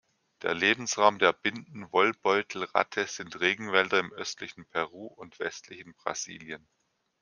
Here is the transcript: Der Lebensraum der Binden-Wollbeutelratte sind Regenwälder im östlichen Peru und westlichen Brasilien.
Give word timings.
Der 0.41 0.55
Lebensraum 0.55 1.19
der 1.19 1.31
Binden-Wollbeutelratte 1.31 3.05
sind 3.05 3.39
Regenwälder 3.39 3.99
im 3.99 4.11
östlichen 4.11 4.65
Peru 4.65 5.05
und 5.05 5.37
westlichen 5.37 5.93
Brasilien. 5.93 6.67